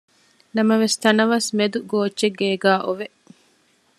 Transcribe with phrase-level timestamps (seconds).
[0.55, 3.07] ނަމަވެސް ތަނަވަސް މެދު ގޯއްޗެއް ގޭގައި އޮވެ